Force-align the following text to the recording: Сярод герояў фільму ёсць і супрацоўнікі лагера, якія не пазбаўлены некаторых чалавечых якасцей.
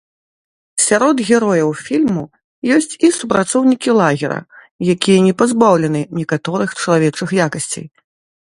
Сярод 0.85 1.15
герояў 1.27 1.69
фільму 1.87 2.23
ёсць 2.75 2.97
і 3.07 3.13
супрацоўнікі 3.19 3.89
лагера, 4.01 4.39
якія 4.97 5.19
не 5.29 5.33
пазбаўлены 5.43 6.01
некаторых 6.23 6.69
чалавечых 6.81 7.29
якасцей. 7.47 7.87